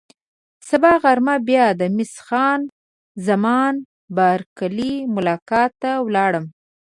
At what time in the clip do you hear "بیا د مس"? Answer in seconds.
1.47-2.13